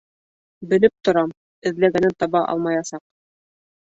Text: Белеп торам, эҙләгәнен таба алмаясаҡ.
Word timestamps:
Белеп 0.71 0.93
торам, 1.09 1.33
эҙләгәнен 1.71 2.17
таба 2.23 2.43
алмаясаҡ. 2.55 3.03